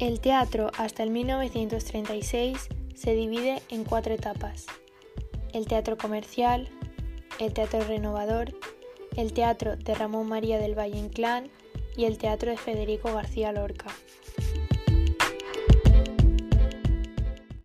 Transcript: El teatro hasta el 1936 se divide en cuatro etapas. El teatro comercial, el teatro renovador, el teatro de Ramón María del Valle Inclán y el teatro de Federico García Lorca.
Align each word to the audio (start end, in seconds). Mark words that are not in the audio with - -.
El 0.00 0.18
teatro 0.18 0.72
hasta 0.76 1.04
el 1.04 1.10
1936 1.10 2.68
se 2.96 3.14
divide 3.14 3.62
en 3.68 3.84
cuatro 3.84 4.12
etapas. 4.12 4.66
El 5.52 5.68
teatro 5.68 5.96
comercial, 5.96 6.68
el 7.38 7.52
teatro 7.52 7.80
renovador, 7.84 8.58
el 9.16 9.32
teatro 9.32 9.76
de 9.76 9.94
Ramón 9.94 10.28
María 10.28 10.58
del 10.58 10.76
Valle 10.76 10.98
Inclán 10.98 11.48
y 11.96 12.06
el 12.06 12.18
teatro 12.18 12.50
de 12.50 12.56
Federico 12.56 13.14
García 13.14 13.52
Lorca. 13.52 13.86